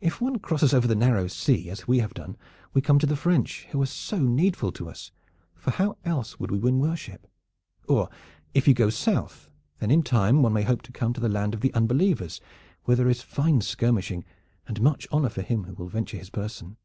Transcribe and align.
If 0.00 0.20
one 0.20 0.40
crosses 0.40 0.74
over 0.74 0.88
the 0.88 0.96
Narrow 0.96 1.28
Sea, 1.28 1.70
as 1.70 1.86
we 1.86 2.00
have 2.00 2.12
done, 2.14 2.36
we 2.74 2.80
come 2.82 2.98
on 3.00 3.08
the 3.08 3.14
French 3.14 3.68
who 3.70 3.80
are 3.80 3.86
so 3.86 4.18
needful 4.18 4.72
to 4.72 4.88
us; 4.90 5.12
for 5.54 5.70
how 5.70 5.96
else 6.04 6.40
would 6.40 6.50
we 6.50 6.58
win 6.58 6.80
worship? 6.80 7.28
Or 7.88 8.08
if 8.54 8.66
you 8.66 8.74
go 8.74 8.90
south, 8.90 9.48
then 9.78 9.92
in 9.92 10.02
time 10.02 10.42
one 10.42 10.52
may 10.52 10.62
hope 10.64 10.82
to 10.82 10.90
come 10.90 11.12
to 11.12 11.20
the 11.20 11.28
land 11.28 11.54
of 11.54 11.60
the 11.60 11.72
unbelievers, 11.74 12.40
where 12.86 12.96
there 12.96 13.08
is 13.08 13.22
fine 13.22 13.60
skirmishing 13.60 14.24
and 14.66 14.80
much 14.82 15.06
honor 15.12 15.28
for 15.28 15.42
him 15.42 15.62
who 15.62 15.74
will 15.74 15.86
venture 15.86 16.16
his 16.16 16.30
person. 16.30 16.76